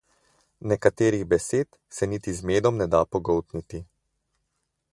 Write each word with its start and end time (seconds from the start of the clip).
Nekaterih 0.69 1.25
besed 1.33 1.77
se 1.97 2.09
niti 2.13 2.35
z 2.39 2.49
medom 2.51 2.81
ne 2.83 2.87
da 2.95 3.05
pogoltniti. 3.17 3.83